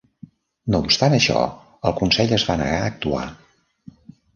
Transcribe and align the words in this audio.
No 0.75 0.79
obstant 0.85 1.17
això, 1.19 1.45
el 1.91 1.95
consell 2.03 2.37
es 2.41 2.49
va 2.51 2.59
negar 2.67 2.83
a 2.83 2.93
actuar. 2.97 3.33